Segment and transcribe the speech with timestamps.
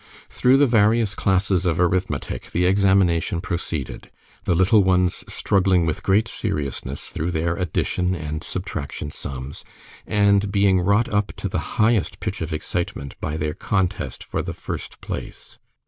[0.29, 4.09] Through the various classes of arithmetic the examination proceeded,
[4.45, 9.63] the little ones struggling with great seriousness through their addition and subtraction sums,
[10.07, 14.55] and being wrought up to the highest pitch of excitement by their contest for the
[14.55, 15.59] first place.